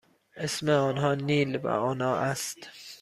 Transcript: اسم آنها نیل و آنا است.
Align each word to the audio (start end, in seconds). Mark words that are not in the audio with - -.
اسم 0.37 0.69
آنها 0.69 1.15
نیل 1.15 1.57
و 1.57 1.67
آنا 1.67 2.15
است. 2.17 2.69